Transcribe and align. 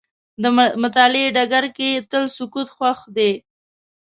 د 0.41 0.43
مطالعې 0.83 1.33
ډګر 1.35 1.65
کې 1.77 1.89
تل 2.09 2.23
سکوت 2.37 2.67
خوښ 2.75 2.99
دی. 3.17 3.31